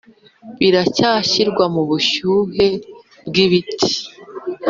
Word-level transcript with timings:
biracyashyirwa 0.59 1.63
mubushyuhe 1.75 2.65
bwibiti. 3.27 3.91